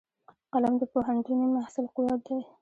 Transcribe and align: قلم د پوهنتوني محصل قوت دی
قلم 0.53 0.73
د 0.81 0.83
پوهنتوني 0.93 1.47
محصل 1.55 1.85
قوت 1.95 2.19
دی 2.27 2.39